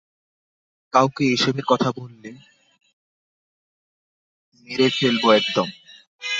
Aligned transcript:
কাউকে 0.93 1.23
এসবের 1.25 1.65
কথা 1.67 1.89
বললে 1.91 2.29
মেরে 4.69 4.87
ফেলব 4.89 5.23
একদম। 5.31 5.67